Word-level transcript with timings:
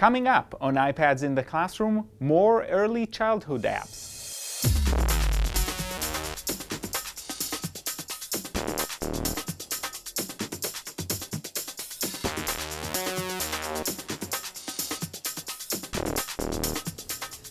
Coming 0.00 0.26
up 0.26 0.54
on 0.62 0.76
iPads 0.76 1.22
in 1.22 1.34
the 1.34 1.42
Classroom, 1.42 2.08
more 2.20 2.64
early 2.64 3.04
childhood 3.04 3.64
apps. 3.64 4.19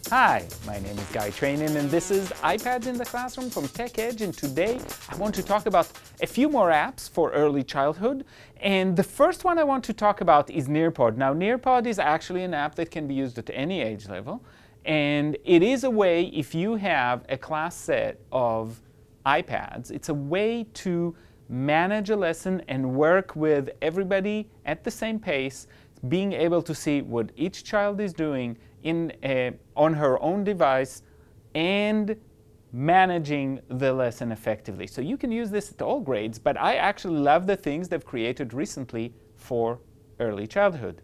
Hi, 0.10 0.48
my 0.66 0.80
name 0.80 0.98
is 0.98 1.06
Guy 1.12 1.30
Trainin 1.30 1.76
and 1.76 1.88
this 1.92 2.10
is 2.10 2.30
iPads 2.42 2.88
in 2.88 2.98
the 2.98 3.06
Classroom 3.06 3.52
from 3.52 3.68
TechEdge 3.68 4.22
and 4.22 4.34
today 4.34 4.80
I 5.08 5.16
want 5.18 5.36
to 5.36 5.44
talk 5.44 5.68
about 5.68 5.88
a 6.20 6.26
few 6.26 6.50
more 6.50 6.72
apps 6.72 7.08
for 7.08 7.32
early 7.32 7.62
childhood 7.62 8.26
and 8.58 8.98
the 8.98 9.04
first 9.04 9.44
one 9.44 9.60
I 9.60 9.64
want 9.64 9.84
to 9.84 9.94
talk 9.94 10.22
about 10.22 10.50
is 10.50 10.68
Nearpod. 10.68 11.16
Now 11.16 11.36
Nearpod 11.36 11.86
is 11.86 12.00
actually 12.00 12.42
an 12.42 12.56
app 12.56 12.74
that 12.74 12.90
can 12.90 13.06
be 13.06 13.14
used 13.14 13.38
at 13.38 13.52
any 13.54 13.82
age 13.82 14.10
level 14.10 14.44
and 14.84 15.38
it 15.46 15.62
is 15.62 15.84
a 15.84 15.92
way 15.92 16.24
if 16.34 16.56
you 16.56 16.74
have 16.78 17.24
a 17.30 17.38
class 17.38 17.76
set 17.76 18.20
of 18.32 18.82
iPads, 19.28 19.92
it's 19.92 20.10
a 20.10 20.16
way 20.16 20.66
to 20.74 21.16
manage 21.50 22.10
a 22.10 22.16
lesson 22.16 22.64
and 22.68 22.96
work 22.96 23.36
with 23.36 23.70
everybody 23.84 24.50
at 24.66 24.84
the 24.84 24.90
same 24.90 25.20
pace, 25.20 25.68
being 26.08 26.34
able 26.34 26.64
to 26.64 26.74
see 26.74 27.04
what 27.04 27.30
each 27.36 27.64
child 27.64 28.02
is 28.02 28.12
doing 28.12 28.58
in 28.84 29.14
a, 29.24 29.54
on 29.76 29.94
her 29.94 30.22
own 30.22 30.44
device 30.44 31.04
and 31.56 32.16
managing 32.72 33.60
the 33.70 33.92
lesson 33.92 34.32
effectively. 34.32 34.88
So 34.88 35.02
you 35.02 35.18
can 35.18 35.32
use 35.32 35.50
this 35.50 35.72
at 35.72 35.82
all 35.82 36.00
grades, 36.00 36.38
but 36.38 36.60
I 36.60 36.76
actually 36.76 37.20
love 37.20 37.48
the 37.48 37.56
things 37.56 37.90
they've 37.90 38.06
created 38.06 38.54
recently 38.54 39.14
for 39.36 39.80
early 40.20 40.46
childhood. 40.48 41.02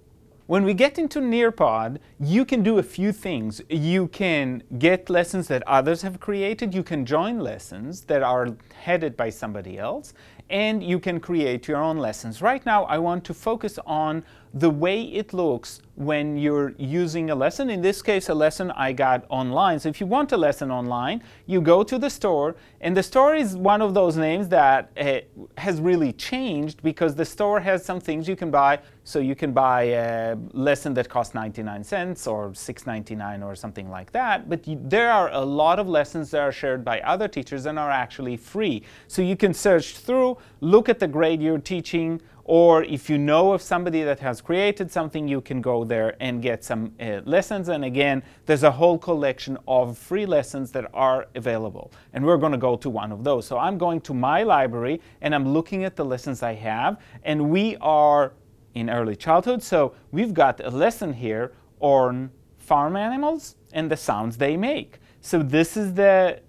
When 0.47 0.63
we 0.63 0.75
get 0.75 0.99
into 0.99 1.21
Nearpod, 1.21 1.97
you 2.19 2.45
can 2.45 2.61
do 2.61 2.77
a 2.77 2.83
few 2.83 3.11
things. 3.11 3.63
You 3.67 4.09
can 4.09 4.61
get 4.77 5.09
lessons 5.09 5.47
that 5.47 5.63
others 5.67 6.03
have 6.03 6.19
created, 6.19 6.75
you 6.75 6.83
can 6.83 7.03
join 7.03 7.39
lessons 7.39 8.01
that 8.01 8.21
are 8.21 8.55
headed 8.75 9.17
by 9.17 9.31
somebody 9.31 9.79
else, 9.79 10.13
and 10.49 10.83
you 10.83 10.99
can 10.99 11.19
create 11.19 11.67
your 11.67 11.77
own 11.77 11.97
lessons. 11.97 12.41
Right 12.41 12.65
now, 12.65 12.83
I 12.85 12.97
want 12.97 13.23
to 13.25 13.33
focus 13.33 13.79
on 13.85 14.23
the 14.55 14.69
way 14.69 15.01
it 15.01 15.33
looks 15.33 15.81
when 15.95 16.37
you're 16.37 16.73
using 16.77 17.29
a 17.29 17.35
lesson. 17.35 17.69
In 17.69 17.81
this 17.81 18.01
case, 18.01 18.29
a 18.29 18.33
lesson 18.33 18.71
I 18.71 18.93
got 18.93 19.25
online. 19.27 19.79
So 19.79 19.89
if 19.89 19.99
you 19.99 20.07
want 20.07 20.31
a 20.31 20.37
lesson 20.37 20.71
online, 20.71 21.21
you 21.45 21.59
go 21.59 21.83
to 21.83 21.99
the 21.99 22.09
store, 22.09 22.55
and 22.79 22.95
the 22.95 23.03
store 23.03 23.35
is 23.35 23.57
one 23.57 23.81
of 23.81 23.93
those 23.93 24.15
names 24.15 24.47
that 24.49 24.91
uh, 24.97 25.19
has 25.57 25.81
really 25.81 26.13
changed 26.13 26.81
because 26.83 27.15
the 27.15 27.25
store 27.25 27.59
has 27.59 27.83
some 27.83 27.99
things 27.99 28.29
you 28.29 28.37
can 28.37 28.49
buy. 28.49 28.79
So 29.03 29.19
you 29.19 29.35
can 29.35 29.51
buy 29.51 29.83
a 29.83 30.35
lesson 30.53 30.93
that 30.95 31.09
costs 31.09 31.35
99 31.35 31.83
cents 31.83 32.25
or 32.25 32.49
6.99 32.49 33.45
or 33.45 33.55
something 33.55 33.89
like 33.89 34.11
that. 34.13 34.49
But 34.49 34.67
you, 34.67 34.79
there 34.81 35.11
are 35.11 35.29
a 35.31 35.41
lot 35.41 35.79
of 35.79 35.87
lessons 35.87 36.31
that 36.31 36.41
are 36.41 36.51
shared 36.51 36.83
by 36.83 37.01
other 37.01 37.27
teachers 37.27 37.65
and 37.65 37.77
are 37.77 37.91
actually 37.91 38.37
free. 38.37 38.83
So 39.07 39.21
you 39.21 39.35
can 39.35 39.53
search 39.53 39.97
through, 39.97 40.34
look 40.61 40.89
at 40.89 40.99
the 40.99 41.07
grade 41.07 41.41
you're 41.41 41.57
teaching, 41.59 42.21
or 42.47 42.83
if 42.83 43.09
you 43.09 43.17
know 43.17 43.53
of 43.53 43.61
somebody 43.61 44.03
that 44.03 44.19
has 44.19 44.39
created 44.39 44.91
something, 44.91 45.27
you 45.27 45.41
can 45.41 45.61
go 45.61 45.83
there 45.83 46.15
and 46.19 46.43
get 46.43 46.63
some 46.63 46.93
uh, 46.99 47.21
lessons. 47.25 47.69
And 47.69 47.83
again, 47.83 48.21
there's 48.45 48.61
a 48.61 48.69
whole 48.69 48.99
collection 48.99 49.57
of 49.67 49.97
free 49.97 50.27
lessons 50.27 50.71
that 50.73 50.89
are 50.93 51.27
available. 51.33 51.91
And 52.13 52.23
we're 52.23 52.37
going 52.37 52.51
to 52.51 52.59
go 52.59 52.75
to 52.77 52.89
one 52.89 53.11
of 53.11 53.23
those. 53.23 53.47
So 53.47 53.57
I'm 53.57 53.79
going 53.79 53.99
to 54.01 54.13
my 54.13 54.43
library 54.43 55.01
and 55.21 55.33
I'm 55.33 55.47
looking 55.47 55.85
at 55.85 55.95
the 55.95 56.05
lessons 56.05 56.43
I 56.43 56.53
have. 56.53 57.01
And 57.23 57.49
we 57.49 57.77
are 57.77 58.33
in 58.75 58.91
early 58.91 59.15
childhood. 59.15 59.63
So 59.63 59.95
we've 60.11 60.33
got 60.33 60.59
a 60.59 60.69
lesson 60.69 61.13
here 61.13 61.51
on 61.79 62.29
farm 62.59 62.95
animals 62.95 63.55
and 63.73 63.89
the 63.89 63.97
sounds 63.97 64.37
they 64.37 64.55
make. 64.55 64.99
So 65.21 65.41
this 65.41 65.75
is 65.75 65.95
the 65.95 66.41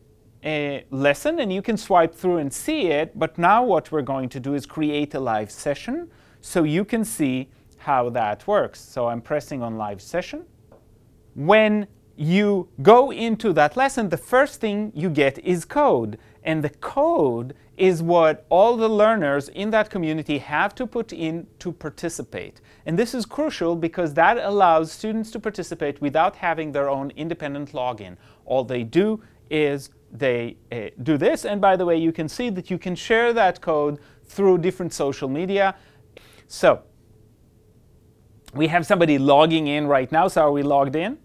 lesson 0.90 1.40
and 1.40 1.52
you 1.52 1.62
can 1.62 1.76
swipe 1.76 2.14
through 2.14 2.38
and 2.38 2.52
see 2.52 2.86
it, 2.86 3.18
but 3.18 3.36
now 3.38 3.64
what 3.64 3.90
we're 3.90 4.02
going 4.02 4.28
to 4.28 4.40
do 4.40 4.54
is 4.54 4.66
create 4.66 5.14
a 5.14 5.20
live 5.20 5.50
session 5.50 6.08
so 6.40 6.62
you 6.62 6.84
can 6.84 7.04
see 7.04 7.48
how 7.78 8.10
that 8.10 8.46
works. 8.46 8.80
So 8.80 9.08
I'm 9.08 9.20
pressing 9.20 9.62
on 9.62 9.76
live 9.76 10.00
session. 10.00 10.44
When 11.34 11.86
you 12.16 12.68
go 12.80 13.12
into 13.12 13.52
that 13.52 13.76
lesson, 13.76 14.08
the 14.08 14.16
first 14.16 14.60
thing 14.60 14.92
you 14.94 15.10
get 15.10 15.38
is 15.40 15.64
code. 15.64 16.18
And 16.42 16.62
the 16.62 16.70
code 16.70 17.54
is 17.76 18.02
what 18.02 18.46
all 18.48 18.76
the 18.76 18.88
learners 18.88 19.48
in 19.50 19.70
that 19.70 19.90
community 19.90 20.38
have 20.38 20.74
to 20.76 20.86
put 20.86 21.12
in 21.12 21.46
to 21.58 21.72
participate. 21.72 22.60
And 22.86 22.98
this 22.98 23.14
is 23.14 23.26
crucial 23.26 23.76
because 23.76 24.14
that 24.14 24.38
allows 24.38 24.92
students 24.92 25.30
to 25.32 25.40
participate 25.40 26.00
without 26.00 26.36
having 26.36 26.72
their 26.72 26.88
own 26.88 27.10
independent 27.16 27.72
login. 27.72 28.16
All 28.46 28.64
they 28.64 28.82
do 28.82 29.20
is 29.50 29.90
they 30.12 30.56
uh, 30.72 30.88
do 31.02 31.16
this. 31.16 31.44
And 31.44 31.60
by 31.60 31.76
the 31.76 31.84
way, 31.84 31.96
you 31.96 32.12
can 32.12 32.28
see 32.28 32.50
that 32.50 32.70
you 32.70 32.78
can 32.78 32.94
share 32.94 33.32
that 33.32 33.60
code 33.60 33.98
through 34.24 34.58
different 34.58 34.92
social 34.92 35.28
media. 35.28 35.74
So 36.48 36.82
we 38.54 38.68
have 38.68 38.86
somebody 38.86 39.18
logging 39.18 39.66
in 39.66 39.86
right 39.86 40.10
now. 40.10 40.28
So 40.28 40.42
are 40.42 40.52
we 40.52 40.62
logged 40.62 40.96
in? 40.96 41.18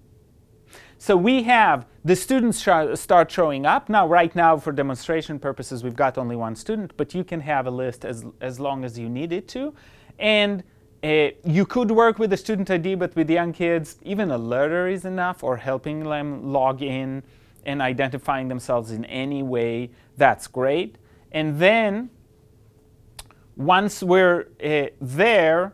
So 0.97 1.17
we 1.17 1.43
have 1.43 1.87
the 2.05 2.15
students 2.15 2.59
sh 2.61 2.69
start 2.93 3.31
showing 3.31 3.65
up. 3.65 3.89
Now, 3.89 4.07
right 4.07 4.35
now, 4.35 4.57
for 4.57 4.71
demonstration 4.71 5.39
purposes, 5.39 5.83
we've 5.83 5.95
got 5.95 6.17
only 6.17 6.35
one 6.35 6.55
student, 6.55 6.95
but 6.95 7.15
you 7.15 7.23
can 7.23 7.39
have 7.41 7.65
a 7.65 7.71
list 7.71 8.05
as, 8.05 8.23
as 8.39 8.59
long 8.59 8.85
as 8.85 8.99
you 8.99 9.09
need 9.09 9.31
it 9.31 9.47
to. 9.47 9.73
And 10.19 10.63
uh, 11.03 11.29
you 11.43 11.65
could 11.65 11.89
work 11.89 12.19
with 12.19 12.29
the 12.29 12.37
student 12.37 12.69
ID, 12.69 12.95
but 12.95 13.15
with 13.15 13.29
young 13.31 13.51
kids, 13.51 13.97
even 14.03 14.29
a 14.29 14.37
letter 14.37 14.87
is 14.87 15.03
enough, 15.05 15.43
or 15.43 15.57
helping 15.57 16.03
them 16.03 16.53
log 16.53 16.83
in 16.83 17.23
and 17.65 17.81
identifying 17.81 18.47
themselves 18.47 18.91
in 18.91 19.05
any 19.05 19.43
way, 19.43 19.91
that's 20.17 20.47
great. 20.47 20.97
And 21.31 21.59
then 21.59 22.09
once 23.55 24.01
we're 24.01 24.47
uh, 24.63 24.87
there, 24.99 25.73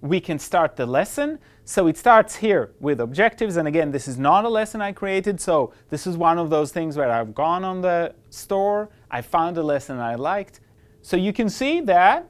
we 0.00 0.20
can 0.20 0.38
start 0.38 0.76
the 0.76 0.86
lesson. 0.86 1.38
So 1.64 1.86
it 1.86 1.96
starts 1.96 2.36
here 2.36 2.72
with 2.80 3.00
objectives. 3.00 3.56
And 3.56 3.68
again, 3.68 3.92
this 3.92 4.08
is 4.08 4.18
not 4.18 4.44
a 4.44 4.48
lesson 4.48 4.82
I 4.82 4.92
created. 4.92 5.40
So 5.40 5.72
this 5.90 6.06
is 6.06 6.16
one 6.16 6.38
of 6.38 6.50
those 6.50 6.72
things 6.72 6.96
where 6.96 7.10
I've 7.10 7.34
gone 7.34 7.64
on 7.64 7.80
the 7.80 8.14
store, 8.30 8.90
I 9.10 9.22
found 9.22 9.56
a 9.56 9.62
lesson 9.62 9.98
I 9.98 10.16
liked. 10.16 10.60
So 11.02 11.16
you 11.16 11.32
can 11.32 11.48
see 11.48 11.80
that 11.82 12.28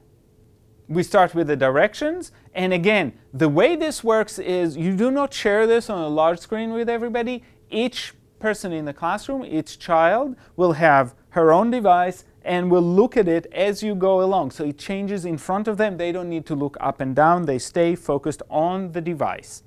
we 0.89 1.03
start 1.03 1.35
with 1.35 1.47
the 1.47 1.57
directions. 1.57 2.33
And 2.55 2.73
again, 2.73 3.15
the 3.33 3.49
way 3.49 3.77
this 3.77 4.05
works 4.05 4.39
is 4.39 4.77
you 4.77 4.95
do 4.95 5.11
not 5.11 5.33
share 5.33 5.67
this 5.67 5.89
on 5.89 6.03
a 6.03 6.09
large 6.09 6.39
screen 6.39 6.73
with 6.73 6.89
everybody. 6.89 7.43
Each 7.71 8.13
person 8.43 8.73
in 8.73 8.85
the 8.85 8.93
classroom, 8.93 9.45
each 9.45 9.79
child, 9.79 10.35
will 10.57 10.73
have 10.73 11.15
her 11.31 11.53
own 11.53 11.71
device 11.71 12.25
and 12.45 12.71
will 12.71 12.83
look 12.83 13.17
at 13.17 13.29
it 13.29 13.47
as 13.53 13.83
you 13.83 13.95
go 13.95 14.21
along. 14.21 14.51
So 14.51 14.65
it 14.65 14.79
changes 14.79 15.25
in 15.25 15.39
front 15.39 15.69
of 15.69 15.77
them. 15.77 15.97
They 15.97 16.11
don't 16.11 16.29
need 16.29 16.45
to 16.47 16.57
look 16.57 16.77
up 16.81 17.01
and 17.01 17.15
down. 17.15 17.47
They 17.47 17.61
stay 17.61 17.95
focused 17.95 18.43
on 18.51 18.91
the 18.91 19.01
device. 19.01 19.63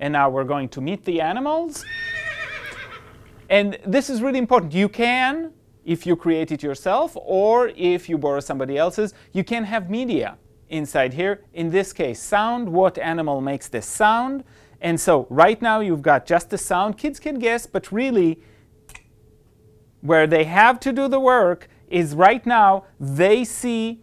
And 0.00 0.12
now 0.12 0.28
we're 0.28 0.44
going 0.44 0.68
to 0.68 0.82
meet 0.82 1.04
the 1.06 1.22
animals. 1.22 1.84
And 3.48 3.78
this 3.86 4.10
is 4.10 4.20
really 4.20 4.38
important. 4.38 4.74
You 4.74 4.88
can, 4.88 5.52
if 5.84 6.06
you 6.06 6.14
create 6.14 6.52
it 6.52 6.62
yourself, 6.62 7.16
or 7.16 7.68
if 7.74 8.08
you 8.08 8.18
borrow 8.18 8.40
somebody 8.40 8.76
else's, 8.76 9.14
you 9.32 9.44
can 9.44 9.64
have 9.64 9.88
media 9.88 10.36
inside 10.68 11.14
here. 11.14 11.42
In 11.54 11.70
this 11.70 11.92
case, 11.92 12.20
sound. 12.20 12.68
What 12.68 12.98
animal 12.98 13.40
makes 13.40 13.68
this 13.68 13.86
sound? 13.86 14.44
And 14.84 15.00
so 15.00 15.26
right 15.30 15.60
now 15.62 15.80
you've 15.80 16.02
got 16.02 16.26
just 16.26 16.50
the 16.50 16.58
sound. 16.58 16.98
Kids 16.98 17.18
can 17.18 17.38
guess, 17.38 17.66
but 17.66 17.90
really 17.90 18.38
where 20.02 20.26
they 20.26 20.44
have 20.44 20.78
to 20.80 20.92
do 20.92 21.08
the 21.08 21.18
work 21.18 21.68
is 21.88 22.14
right 22.14 22.44
now 22.44 22.84
they 23.00 23.44
see 23.44 24.02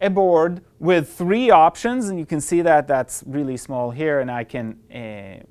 a 0.00 0.08
board 0.08 0.62
with 0.78 1.12
three 1.12 1.50
options, 1.50 2.08
and 2.08 2.20
you 2.20 2.24
can 2.24 2.40
see 2.40 2.62
that 2.62 2.86
that's 2.86 3.24
really 3.26 3.56
small 3.56 3.90
here, 3.90 4.20
and 4.20 4.30
I 4.30 4.44
can, 4.44 4.78
uh, 4.94 5.42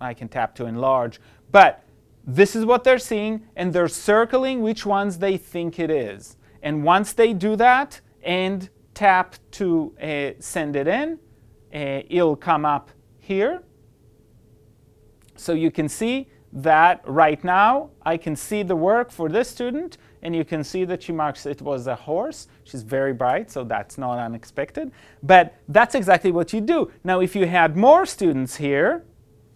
I 0.00 0.14
can 0.14 0.28
tap 0.28 0.54
to 0.54 0.64
enlarge. 0.64 1.20
But 1.52 1.84
this 2.26 2.56
is 2.56 2.64
what 2.64 2.82
they're 2.82 2.98
seeing, 2.98 3.42
and 3.56 3.74
they're 3.74 3.88
circling 3.88 4.62
which 4.62 4.86
ones 4.86 5.18
they 5.18 5.36
think 5.36 5.78
it 5.78 5.90
is. 5.90 6.36
And 6.62 6.82
once 6.82 7.12
they 7.12 7.34
do 7.34 7.56
that 7.56 8.00
and 8.22 8.70
tap 8.94 9.36
to 9.52 9.94
uh, 10.02 10.40
send 10.40 10.76
it 10.76 10.88
in, 10.88 11.18
uh, 11.74 12.02
it'll 12.08 12.36
come 12.36 12.64
up 12.64 12.90
here. 13.18 13.62
So 15.36 15.52
you 15.52 15.70
can 15.70 15.88
see 15.88 16.28
that 16.52 17.02
right 17.04 17.42
now 17.42 17.90
I 18.02 18.16
can 18.16 18.36
see 18.36 18.62
the 18.62 18.76
work 18.76 19.10
for 19.10 19.28
this 19.28 19.48
student 19.48 19.98
and 20.22 20.34
you 20.34 20.44
can 20.44 20.64
see 20.64 20.84
that 20.84 21.02
she 21.02 21.12
marks 21.12 21.44
it 21.46 21.60
was 21.60 21.86
a 21.86 21.94
horse. 21.94 22.48
She's 22.62 22.82
very 22.82 23.12
bright, 23.12 23.50
so 23.50 23.62
that's 23.64 23.98
not 23.98 24.18
unexpected. 24.18 24.90
But 25.22 25.54
that's 25.68 25.94
exactly 25.94 26.32
what 26.32 26.52
you 26.52 26.60
do. 26.60 26.90
Now 27.02 27.20
if 27.20 27.36
you 27.36 27.46
had 27.46 27.76
more 27.76 28.06
students 28.06 28.56
here, 28.56 29.04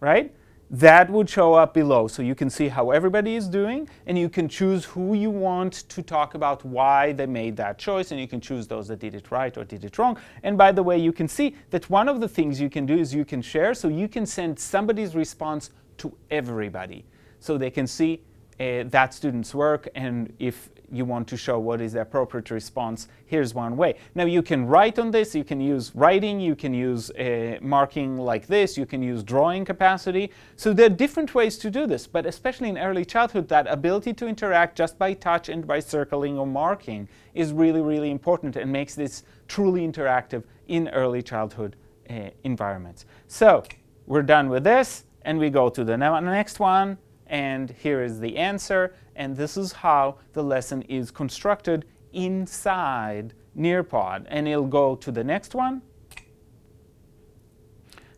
right, 0.00 0.34
that 0.70 1.08
would 1.10 1.28
show 1.30 1.54
up 1.54 1.72
below. 1.72 2.08
So 2.08 2.22
you 2.22 2.34
can 2.34 2.50
see 2.50 2.68
how 2.68 2.90
everybody 2.90 3.36
is 3.36 3.48
doing, 3.48 3.88
and 4.06 4.18
you 4.18 4.28
can 4.28 4.48
choose 4.48 4.84
who 4.84 5.14
you 5.14 5.30
want 5.30 5.72
to 5.88 6.02
talk 6.02 6.34
about 6.34 6.64
why 6.64 7.12
they 7.12 7.26
made 7.26 7.56
that 7.56 7.78
choice, 7.78 8.10
and 8.10 8.20
you 8.20 8.28
can 8.28 8.40
choose 8.40 8.66
those 8.66 8.88
that 8.88 8.98
did 8.98 9.14
it 9.14 9.30
right 9.30 9.56
or 9.56 9.64
did 9.64 9.84
it 9.84 9.98
wrong. 9.98 10.18
And 10.42 10.58
by 10.58 10.72
the 10.72 10.82
way, 10.82 10.98
you 10.98 11.12
can 11.12 11.28
see 11.28 11.56
that 11.70 11.88
one 11.88 12.08
of 12.08 12.20
the 12.20 12.28
things 12.28 12.60
you 12.60 12.68
can 12.68 12.84
do 12.86 12.96
is 12.96 13.14
you 13.14 13.24
can 13.24 13.40
share, 13.40 13.74
so 13.74 13.88
you 13.88 14.08
can 14.08 14.26
send 14.26 14.58
somebody's 14.58 15.14
response 15.14 15.70
to 15.98 16.14
everybody. 16.30 17.04
So 17.40 17.56
they 17.56 17.70
can 17.70 17.86
see 17.86 18.20
uh, 18.60 18.84
that 18.86 19.14
student's 19.14 19.54
work, 19.54 19.88
and 19.94 20.32
if 20.38 20.68
you 20.90 21.04
want 21.04 21.28
to 21.28 21.36
show 21.36 21.58
what 21.58 21.80
is 21.80 21.92
the 21.92 22.00
appropriate 22.00 22.50
response, 22.50 23.08
here's 23.26 23.54
one 23.54 23.76
way. 23.76 23.96
Now 24.14 24.24
you 24.24 24.42
can 24.42 24.66
write 24.66 24.98
on 24.98 25.10
this, 25.10 25.34
you 25.34 25.44
can 25.44 25.60
use 25.60 25.92
writing, 25.94 26.40
you 26.40 26.56
can 26.56 26.72
use 26.72 27.10
uh, 27.10 27.58
marking 27.60 28.16
like 28.16 28.46
this, 28.46 28.76
you 28.78 28.86
can 28.86 29.02
use 29.02 29.22
drawing 29.22 29.64
capacity. 29.64 30.30
So 30.56 30.72
there 30.72 30.86
are 30.86 30.90
different 30.90 31.34
ways 31.34 31.58
to 31.58 31.70
do 31.70 31.86
this, 31.86 32.06
but 32.06 32.26
especially 32.26 32.68
in 32.68 32.78
early 32.78 33.04
childhood, 33.04 33.48
that 33.48 33.66
ability 33.66 34.14
to 34.14 34.26
interact 34.26 34.76
just 34.76 34.98
by 34.98 35.14
touch 35.14 35.48
and 35.48 35.66
by 35.66 35.80
circling 35.80 36.38
or 36.38 36.46
marking 36.46 37.08
is 37.34 37.52
really, 37.52 37.80
really 37.80 38.10
important 38.10 38.56
and 38.56 38.72
makes 38.72 38.94
this 38.94 39.24
truly 39.46 39.86
interactive 39.86 40.44
in 40.68 40.88
early 40.88 41.22
childhood 41.22 41.76
uh, 42.10 42.30
environments. 42.44 43.04
So 43.26 43.64
we're 44.06 44.22
done 44.22 44.48
with 44.48 44.64
this, 44.64 45.04
and 45.22 45.38
we 45.38 45.50
go 45.50 45.68
to 45.68 45.84
the 45.84 45.96
next 45.96 46.58
one, 46.58 46.96
and 47.26 47.70
here 47.70 48.02
is 48.02 48.20
the 48.20 48.38
answer 48.38 48.94
and 49.18 49.36
this 49.36 49.56
is 49.56 49.72
how 49.72 50.16
the 50.32 50.42
lesson 50.42 50.82
is 50.82 51.10
constructed 51.10 51.84
inside 52.12 53.34
Nearpod. 53.56 54.26
And 54.28 54.48
it'll 54.48 54.66
go 54.66 54.94
to 54.96 55.10
the 55.10 55.24
next 55.24 55.54
one. 55.54 55.82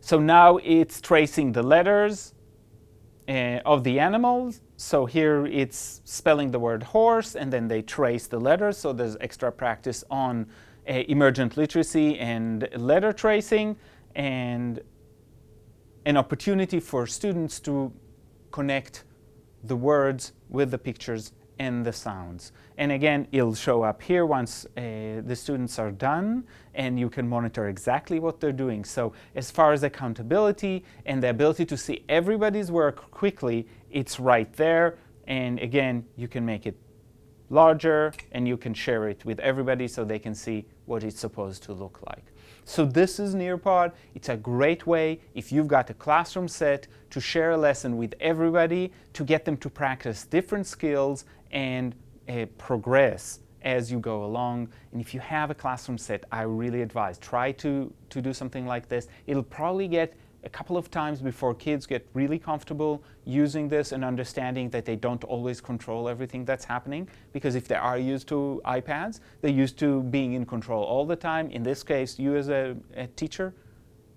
So 0.01 0.19
now 0.19 0.59
it's 0.59 1.01
tracing 1.01 1.53
the 1.53 1.63
letters 1.63 2.35
uh, 3.29 3.61
of 3.65 3.83
the 3.83 3.99
animals. 3.99 4.61
So 4.77 5.07
here 5.07 5.47
it's 5.47 6.03
spelling 6.05 6.51
the 6.51 6.59
word 6.59 6.83
horse, 6.83 7.35
and 7.35 7.53
then 7.53 7.69
they 7.69 7.83
trace 7.83 8.27
the 8.27 8.39
letters. 8.39 8.77
So 8.77 8.93
there's 8.93 9.17
extra 9.21 9.51
practice 9.51 10.05
on 10.11 10.47
uh, 10.89 10.93
emergent 11.09 11.57
literacy 11.57 12.19
and 12.19 12.69
letter 12.77 13.13
tracing, 13.13 13.77
and 14.15 14.81
an 16.05 16.17
opportunity 16.17 16.81
for 16.81 17.07
students 17.07 17.61
to 17.61 17.93
connect 18.51 19.05
the 19.65 19.77
words 19.77 20.33
with 20.49 20.71
the 20.71 20.79
pictures 20.79 21.33
and 21.61 21.85
the 21.85 21.93
sounds. 21.93 22.53
And 22.79 22.91
again, 22.91 23.29
it'll 23.33 23.55
show 23.55 23.83
up 23.83 24.01
here 24.01 24.25
once 24.25 24.65
uh, 24.65 25.21
the 25.23 25.37
students 25.37 25.79
are 25.79 25.91
done 25.91 26.45
and 26.75 26.99
you 26.99 27.11
can 27.11 27.29
monitor 27.29 27.69
exactly 27.69 28.19
what 28.19 28.41
they're 28.41 28.51
doing. 28.51 28.83
So 28.83 29.13
as 29.35 29.51
far 29.51 29.75
as 29.75 29.83
accountability 29.83 30.85
and 31.05 31.23
the 31.23 31.29
ability 31.29 31.67
to 31.67 31.77
see 31.77 32.03
everybody's 32.09 32.73
work 32.73 33.11
quickly, 33.11 33.67
it's 33.91 34.19
right 34.19 34.51
there. 34.55 34.97
And 35.27 35.59
again, 35.59 36.07
you 36.17 36.29
can 36.29 36.47
make 36.47 36.67
it 36.67 36.79
larger 37.51 38.15
and 38.33 38.49
you 38.49 38.57
can 38.57 38.73
share 38.73 39.11
it 39.11 39.23
with 39.27 39.39
everybody 39.41 39.87
so 39.87 40.03
they 40.03 40.19
can 40.19 40.35
see 40.35 40.65
what 40.87 41.05
it's 41.05 41.21
supposed 41.21 41.63
to 41.65 41.75
look 41.75 42.01
like. 42.07 42.25
So 42.65 42.85
this 42.85 43.19
is 43.19 43.35
Nearpod. 43.35 43.93
It's 44.15 44.29
a 44.29 44.37
great 44.37 44.87
way, 44.87 45.21
if 45.35 45.51
you've 45.51 45.69
got 45.69 45.91
a 45.91 45.95
classroom 45.95 46.49
set, 46.49 46.87
to 47.11 47.21
share 47.21 47.51
a 47.53 47.57
lesson 47.57 47.97
with 47.97 48.15
everybody, 48.21 48.93
to 49.15 49.25
get 49.25 49.45
them 49.45 49.57
to 49.59 49.69
practice 49.69 50.25
different 50.25 50.67
skills 50.67 51.25
and 51.51 51.95
uh, 52.29 52.47
progress 52.59 53.41
as 53.63 53.91
you 53.91 53.99
go 53.99 54.25
along. 54.25 54.69
And 54.93 55.01
if 55.01 55.13
you 55.13 55.21
have 55.21 55.51
a 55.51 55.55
classroom 55.55 55.99
set, 55.99 56.25
I 56.31 56.43
really 56.43 56.83
advise, 56.83 57.19
try 57.19 57.53
to, 57.53 57.93
to 58.11 58.23
do 58.23 58.33
something 58.33 58.67
like 58.67 58.89
this. 58.89 59.09
It'll 59.27 59.43
probably 59.43 59.89
get 59.89 60.15
a 60.45 60.49
couple 60.49 60.77
of 60.77 60.91
times 60.91 61.21
before 61.21 61.55
kids 61.55 61.87
get 61.87 62.07
really 62.15 62.39
comfortable 62.39 63.03
using 63.25 63.69
this 63.69 63.93
and 63.93 64.05
understanding 64.05 64.71
that 64.71 64.85
they 64.85 64.97
don't 64.97 65.23
always 65.25 65.61
control 65.61 66.09
everything 66.09 66.45
that's 66.45 66.65
happening. 66.65 67.09
Because 67.33 67.55
if 67.55 67.69
they 67.69 67.75
are 67.75 67.99
used 67.99 68.27
to 68.29 68.61
iPads, 68.65 69.21
they're 69.41 69.51
used 69.51 69.79
to 69.79 70.03
being 70.05 70.33
in 70.33 70.47
control 70.47 70.83
all 70.85 71.05
the 71.05 71.17
time. 71.17 71.51
In 71.51 71.63
this 71.63 71.83
case, 71.83 72.19
you 72.19 72.37
as 72.37 72.49
a, 72.49 72.77
a 72.95 73.07
teacher 73.09 73.55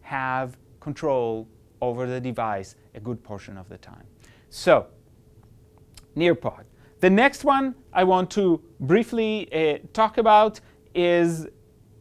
have 0.02 0.58
control 0.80 1.48
over 1.82 2.08
the 2.08 2.20
device 2.20 2.76
a 2.96 3.00
good 3.00 3.24
portion 3.24 3.58
of 3.58 3.68
the 3.70 3.78
time. 3.78 4.06
So, 4.50 4.88
Nearpod. 6.16 6.64
The 7.00 7.10
next 7.10 7.44
one 7.44 7.76
I 7.92 8.04
want 8.06 8.32
to 8.32 8.62
briefly 8.80 9.52
uh, 9.52 9.80
talk 9.94 10.18
about 10.18 10.62
is 10.96 11.48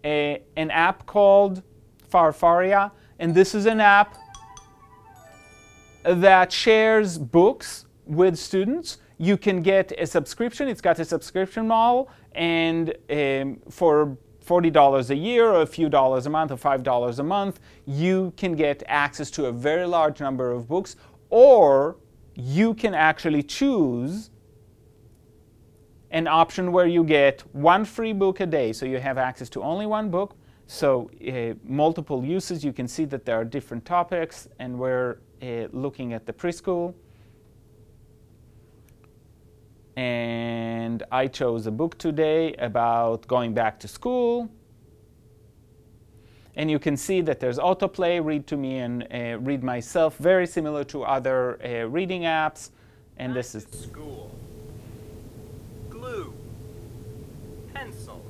a, 0.05 0.43
an 0.57 0.71
app 0.71 1.07
called 1.07 1.63
Farfaria. 2.13 2.93
And 3.19 3.35
this 3.35 3.55
is 3.55 3.67
an 3.67 3.81
app 3.81 4.17
that 6.05 6.53
shares 6.53 7.19
books 7.19 7.87
with 8.07 8.37
students. 8.37 8.99
You 9.19 9.37
can 9.37 9.63
get 9.63 9.93
a 9.99 10.07
subscription. 10.07 10.69
It's 10.69 10.81
got 10.81 10.99
a 10.99 11.05
subscription 11.05 11.69
model, 11.69 12.11
and 12.33 12.95
um, 13.11 13.61
for 13.71 14.17
$40 14.45 15.11
a 15.11 15.15
year 15.15 15.47
or 15.47 15.63
a 15.63 15.67
few 15.67 15.89
dollars 15.89 16.27
a 16.27 16.31
month 16.31 16.51
or 16.51 16.57
$5 16.57 17.19
a 17.19 17.23
month, 17.23 17.61
you 17.87 18.33
can 18.37 18.55
get 18.55 18.83
access 18.87 19.31
to 19.33 19.47
a 19.47 19.53
very 19.53 19.87
large 19.87 20.21
number 20.21 20.51
of 20.51 20.69
books, 20.69 20.97
or 21.31 21.97
you 22.35 22.75
can 22.75 22.95
actually 22.95 23.43
choose 23.43 24.31
an 26.11 26.27
option 26.27 26.73
where 26.73 26.87
you 26.87 27.05
get 27.05 27.43
one 27.55 27.85
free 27.85 28.13
book 28.13 28.41
a 28.41 28.47
day. 28.47 28.73
So 28.73 28.85
you 28.85 28.99
have 28.99 29.19
access 29.19 29.49
to 29.51 29.63
only 29.63 29.87
one 29.87 30.11
book, 30.11 30.37
so 30.67 31.11
uh, 31.27 31.55
multiple 31.65 32.25
uses, 32.25 32.65
you 32.65 32.73
can 32.73 32.89
see 32.89 33.05
that 33.07 33.25
there 33.25 33.37
are 33.37 33.45
different 33.45 33.85
topics 33.85 34.49
and 34.59 34.79
we're 34.79 35.19
uh, 35.43 35.69
looking 35.73 36.13
at 36.13 36.27
the 36.27 36.33
preschool. 36.33 36.95
And 39.97 41.03
I 41.13 41.27
chose 41.27 41.67
a 41.67 41.71
book 41.71 41.99
today 41.99 42.55
about 42.55 43.27
going 43.27 43.53
back 43.53 43.79
to 43.81 43.89
school. 43.89 44.49
And 46.55 46.71
you 46.71 46.79
can 46.79 46.97
see 46.97 47.21
that 47.23 47.41
there's 47.41 47.59
autoplay, 47.59 48.25
read 48.25 48.47
to 48.49 48.57
me 48.57 48.79
and 48.79 49.07
uh, 49.13 49.39
read 49.41 49.63
myself, 49.63 50.17
very 50.17 50.47
similar 50.47 50.85
to 50.85 51.03
other 51.03 51.59
uh, 51.65 51.89
reading 51.89 52.23
apps. 52.23 52.71
And 53.19 53.35
back 53.35 53.37
this 53.37 53.55
is 53.55 53.67
school. 53.71 54.31
Glue. 55.91 56.35
Pencil. 57.75 58.23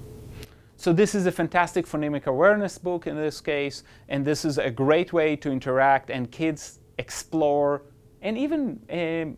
So 0.82 0.92
this 0.92 1.14
is 1.14 1.26
a 1.26 1.30
fantastic 1.30 1.86
phonemic 1.86 2.26
awareness 2.26 2.76
book 2.76 3.06
in 3.06 3.14
this 3.14 3.40
case, 3.40 3.84
and 4.08 4.24
this 4.24 4.44
is 4.44 4.58
a 4.58 4.68
great 4.68 5.12
way 5.12 5.36
to 5.36 5.48
interact 5.48 6.10
and 6.10 6.28
kids 6.28 6.80
explore, 6.98 7.82
and 8.20 8.36
even 8.36 8.80
um, 8.90 9.36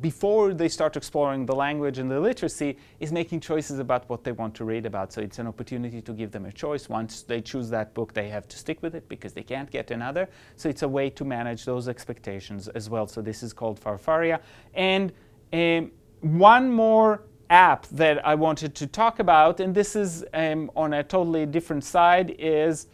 before 0.00 0.54
they 0.54 0.68
start 0.68 0.96
exploring 0.96 1.44
the 1.44 1.56
language 1.56 1.98
and 1.98 2.08
the 2.08 2.20
literacy, 2.20 2.78
is 3.00 3.10
making 3.10 3.40
choices 3.40 3.80
about 3.80 4.08
what 4.08 4.22
they 4.22 4.30
want 4.30 4.54
to 4.54 4.64
read 4.64 4.86
about. 4.86 5.12
So 5.12 5.20
it's 5.20 5.40
an 5.40 5.48
opportunity 5.48 6.00
to 6.02 6.12
give 6.12 6.30
them 6.30 6.46
a 6.46 6.52
choice. 6.52 6.88
Once 6.88 7.22
they 7.22 7.40
choose 7.40 7.68
that 7.70 7.92
book, 7.92 8.14
they 8.14 8.28
have 8.28 8.46
to 8.46 8.56
stick 8.56 8.80
with 8.80 8.94
it 8.94 9.08
because 9.08 9.32
they 9.32 9.42
can't 9.42 9.68
get 9.68 9.90
another. 9.90 10.28
So 10.54 10.68
it's 10.68 10.82
a 10.82 10.88
way 10.88 11.10
to 11.10 11.24
manage 11.24 11.64
those 11.64 11.88
expectations 11.88 12.68
as 12.68 12.88
well. 12.88 13.08
So 13.08 13.20
this 13.22 13.42
is 13.42 13.52
called 13.52 13.80
Farfaria. 13.80 14.38
And 14.74 15.12
um, 15.52 15.90
one 16.20 16.70
more 16.70 17.24
app 17.50 17.86
that 17.88 18.24
I 18.24 18.36
wanted 18.36 18.74
to 18.76 18.86
talk 18.86 19.18
about, 19.18 19.60
and 19.60 19.74
this 19.74 19.96
is 19.96 20.24
um, 20.32 20.70
on 20.76 20.94
a 20.94 21.02
totally 21.02 21.44
different 21.46 21.84
side, 21.84 22.36
is 22.38 22.86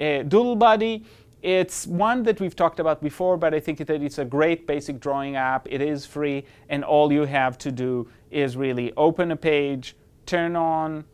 uh, 0.00 0.22
Doodle 0.22 0.56
Buddy. 0.56 1.04
It's 1.42 1.86
one 1.86 2.22
that 2.22 2.40
we've 2.40 2.56
talked 2.56 2.80
about 2.80 3.02
before, 3.02 3.36
but 3.36 3.52
I 3.52 3.60
think 3.60 3.78
that 3.78 3.90
it's 3.90 4.18
a 4.18 4.24
great 4.24 4.66
basic 4.66 5.00
drawing 5.00 5.36
app. 5.36 5.66
It 5.70 5.80
is 5.82 6.06
free, 6.06 6.44
and 6.68 6.84
all 6.84 7.12
you 7.12 7.24
have 7.24 7.58
to 7.58 7.72
do 7.72 8.08
is 8.30 8.56
really 8.56 8.92
open 8.96 9.32
a 9.32 9.36
page, 9.36 9.96
turn 10.24 10.56
on 10.56 11.04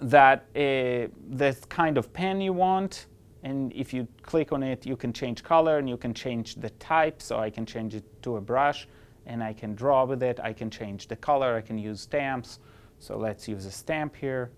that 0.00 0.46
uh, 0.56 1.06
the 1.30 1.56
kind 1.68 1.96
of 1.96 2.12
pen 2.12 2.40
you 2.40 2.52
want, 2.52 3.06
and 3.44 3.72
if 3.72 3.94
you 3.94 4.06
click 4.22 4.52
on 4.52 4.62
it, 4.62 4.84
you 4.84 4.96
can 4.96 5.12
change 5.12 5.42
color 5.42 5.78
and 5.78 5.88
you 5.88 5.96
can 5.96 6.12
change 6.14 6.56
the 6.56 6.70
type. 6.70 7.22
So 7.22 7.38
I 7.38 7.50
can 7.50 7.66
change 7.66 7.94
it 7.94 8.04
to 8.22 8.36
a 8.36 8.40
brush 8.40 8.86
and 9.26 9.42
I 9.42 9.52
can 9.52 9.74
draw 9.74 10.04
with 10.04 10.22
it. 10.22 10.40
I 10.42 10.52
can 10.52 10.70
change 10.70 11.08
the 11.08 11.16
color. 11.16 11.54
I 11.54 11.60
can 11.60 11.78
use 11.78 12.00
stamps. 12.00 12.58
So 12.98 13.16
let's 13.16 13.48
use 13.48 13.66
a 13.66 13.70
stamp 13.70 14.16
here. 14.16 14.50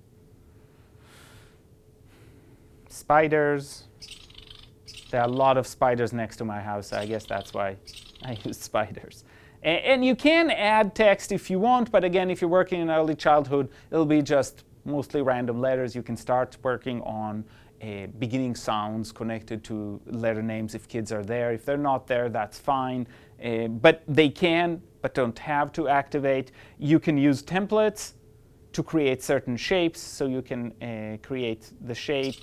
Spiders. 2.89 3.85
There 5.11 5.21
are 5.21 5.29
a 5.29 5.33
lot 5.33 5.57
of 5.57 5.67
spiders 5.67 6.13
next 6.13 6.37
to 6.37 6.45
my 6.45 6.61
house. 6.61 6.89
So 6.89 6.99
I 6.99 7.07
guess 7.07 7.25
that's 7.25 7.55
why 7.55 7.77
I 8.25 8.37
use 8.45 8.59
spiders. 8.59 9.25
And, 9.63 9.79
and 9.85 10.05
you 10.05 10.15
can 10.15 10.51
add 10.51 10.95
text 10.95 11.33
if 11.33 11.51
you 11.51 11.59
want, 11.59 11.91
but 11.91 12.05
again, 12.05 12.31
if 12.31 12.41
you're 12.41 12.51
working 12.51 12.81
in 12.81 12.91
early 12.91 13.15
childhood, 13.15 13.69
it'll 13.91 14.07
be 14.07 14.23
just 14.23 14.65
mostly 14.85 15.23
random 15.23 15.61
letters. 15.61 15.95
You 15.95 16.03
can 16.03 16.17
start 16.17 16.57
working 16.63 17.01
on 17.03 17.45
uh, 17.85 18.07
beginning 18.19 18.55
sounds 18.55 19.13
connected 19.13 19.63
to 19.65 20.01
letter 20.07 20.43
names 20.43 20.75
if 20.75 20.89
kids 20.89 21.13
are 21.13 21.23
there. 21.23 21.53
If 21.53 21.65
they're 21.65 21.77
not 21.77 22.07
there, 22.07 22.29
that's 22.29 22.59
fine. 22.59 23.07
Uh, 23.45 23.69
but 23.69 24.03
they 24.09 24.31
can, 24.31 24.81
but 25.03 25.15
don't 25.15 25.39
have 25.39 25.73
to 25.73 25.89
activate. 25.89 26.53
You 26.79 26.99
can 26.99 27.19
use 27.19 27.43
templates 27.43 28.15
to 28.73 28.83
create 28.83 29.23
certain 29.23 29.57
shapes. 29.57 30.01
So 30.01 30.27
you 30.27 30.43
can 30.43 30.73
uh, 30.83 31.19
create 31.27 31.73
the 31.83 31.95
shape, 31.95 32.37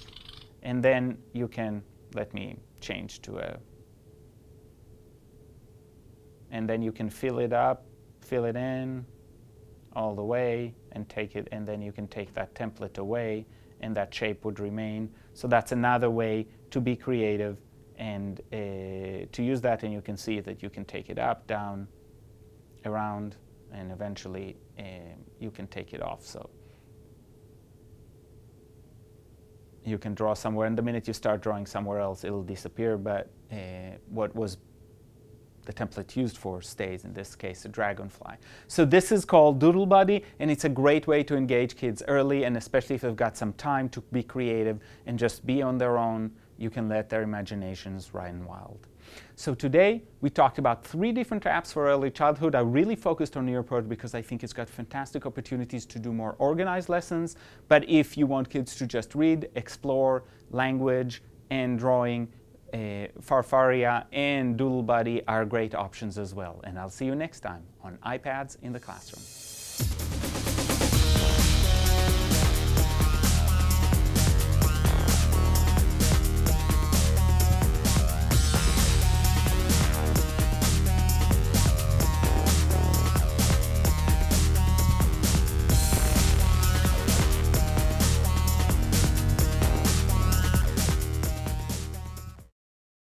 and 0.64 0.84
then 0.84 1.18
you 1.34 1.48
can, 1.48 1.82
let 2.14 2.34
me 2.34 2.58
change 2.80 3.22
to 3.22 3.38
a 3.38 3.58
and 6.52 6.68
then 6.70 6.82
you 6.82 6.92
can 6.92 7.10
fill 7.10 7.40
it 7.40 7.54
up, 7.54 7.86
fill 8.20 8.46
it 8.46 8.56
in 8.56 9.06
all 9.94 10.14
the 10.16 10.24
way, 10.24 10.74
and 10.92 11.08
take 11.10 11.36
it, 11.36 11.48
and 11.52 11.68
then 11.68 11.82
you 11.82 11.92
can 11.92 12.08
take 12.08 12.34
that 12.34 12.54
template 12.54 12.98
away, 12.98 13.46
and 13.82 13.96
that 13.96 14.14
shape 14.14 14.46
would 14.46 14.60
remain. 14.60 15.10
So 15.34 15.48
that's 15.48 15.72
another 15.72 16.10
way 16.10 16.48
to 16.70 16.80
be 16.80 16.96
creative 16.96 17.58
and 17.98 18.42
uh, 18.52 19.28
to 19.32 19.44
use 19.44 19.62
that, 19.62 19.84
and 19.84 19.94
you 19.94 20.02
can 20.02 20.18
see 20.18 20.40
that 20.40 20.64
you 20.64 20.70
can 20.70 20.86
take 20.86 21.10
it 21.10 21.20
up, 21.20 21.46
down, 21.46 21.88
around, 22.86 23.36
and 23.72 23.92
eventually 23.92 24.58
um, 24.80 24.86
you 25.40 25.52
can 25.52 25.68
take 25.68 25.94
it 25.94 26.02
off. 26.02 26.26
So 26.26 26.50
you 29.86 29.98
can 29.98 30.16
draw 30.16 30.34
somewhere, 30.34 30.68
and 30.68 30.78
the 30.78 30.82
minute 30.82 31.08
you 31.08 31.14
start 31.14 31.42
drawing 31.42 31.66
somewhere 31.66 32.00
else, 32.00 32.24
it'll 32.24 32.44
disappear. 32.44 32.98
But 32.98 33.30
uh, 33.52 33.98
what 34.10 34.36
was 34.36 34.58
the 35.66 35.74
template 35.74 36.16
used 36.16 36.38
for 36.38 36.62
stays, 36.62 37.04
in 37.04 37.14
this 37.14 37.36
case, 37.36 37.66
a 37.66 37.70
dragonfly. 37.70 38.36
So 38.68 38.86
this 38.86 39.12
is 39.12 39.26
called 39.26 39.60
Doodle 39.60 39.86
Buddy, 39.86 40.24
and 40.40 40.50
it's 40.50 40.66
a 40.66 40.70
great 40.70 41.08
way 41.08 41.24
to 41.24 41.36
engage 41.36 41.76
kids 41.76 42.02
early, 42.08 42.44
and 42.46 42.58
especially 42.58 42.96
if 42.96 43.02
they've 43.02 43.16
got 43.16 43.38
some 43.38 43.54
time 43.54 43.90
to 43.90 44.02
be 44.12 44.24
creative 44.24 44.80
and 45.06 45.20
just 45.20 45.46
be 45.46 45.62
on 45.62 45.78
their 45.78 45.98
own, 45.98 46.32
you 46.58 46.70
can 46.70 46.88
let 46.88 47.10
their 47.10 47.24
imaginations 47.24 48.14
run 48.14 48.46
wild. 48.46 48.88
So 49.36 49.56
today 49.56 50.04
we 50.22 50.30
talked 50.30 50.60
about 50.60 50.86
three 50.86 51.12
different 51.12 51.44
apps 51.44 51.74
for 51.74 51.88
early 51.88 52.12
childhood. 52.12 52.54
I 52.56 52.60
really 52.60 52.96
focused 52.96 53.36
on 53.36 53.48
Nearpod 53.48 53.90
because 53.90 54.14
I 54.14 54.22
think 54.22 54.44
it's 54.44 54.54
got 54.54 54.70
fantastic 54.70 55.26
opportunities 55.26 55.86
to 55.88 56.00
do 56.00 56.14
more 56.14 56.36
organized 56.38 56.88
lessons. 56.88 57.36
But 57.68 57.88
if 57.90 58.18
you 58.18 58.28
want 58.28 58.50
kids 58.50 58.76
to 58.76 58.86
just 58.86 59.16
read, 59.16 59.50
explore 59.56 60.24
language 60.52 61.24
and 61.50 61.80
drawing, 61.80 62.32
Uh, 62.74 63.08
Farfaria 63.22 64.06
and 64.14 64.58
Doodle 64.58 64.84
Buddy 64.84 65.26
are 65.28 65.46
great 65.46 65.76
options 65.76 66.18
as 66.18 66.34
well. 66.34 66.62
And 66.64 66.80
I'll 66.80 66.90
see 66.90 67.06
you 67.06 67.16
next 67.16 67.42
time 67.42 67.64
on 67.84 67.98
iPads 68.06 68.58
in 68.62 68.72
the 68.72 68.80
Classroom. 68.80 70.21